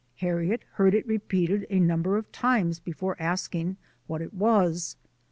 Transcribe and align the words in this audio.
Harriet 0.15 0.63
heard 0.71 0.95
it 0.95 1.05
repeated 1.05 1.67
a 1.69 1.79
number 1.79 2.17
of 2.17 2.31
times 2.31 2.79
before 2.79 3.15
asking 3.19 3.77
what 4.07 4.19
it 4.19 4.33
was. 4.33 4.95